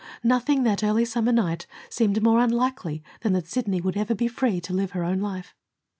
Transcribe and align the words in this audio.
Nothing, 0.23 0.63
that 0.63 0.83
early 0.83 1.05
summer 1.05 1.31
night, 1.31 1.67
seemed 1.87 2.23
more 2.23 2.39
unlikely 2.39 3.03
than 3.21 3.33
that 3.33 3.45
Sidney 3.45 3.79
would 3.81 3.95
ever 3.95 4.15
be 4.15 4.27
free 4.27 4.59
to 4.61 4.73
live 4.73 4.93
her 4.93 5.03
own 5.03 5.19
life. 5.19 5.53